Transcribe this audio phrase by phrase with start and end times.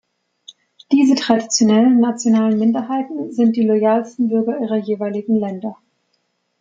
[0.91, 5.77] Diese traditionellen nationalen Minderheiten sind die loyalsten Bürger ihrer jeweiligen Länder.